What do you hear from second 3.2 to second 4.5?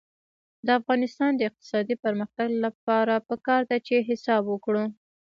پکار ده چې حساب